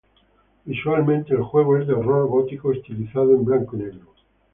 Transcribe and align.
Visualmente 0.65 1.35
el 1.35 1.43
juego 1.43 1.77
es 1.77 1.85
de 1.85 1.93
horror 1.93 2.27
gótico 2.27 2.71
estilizado 2.71 3.35
en 3.35 3.45
blanco 3.45 3.75
y 3.77 3.81
negro. 3.81 4.13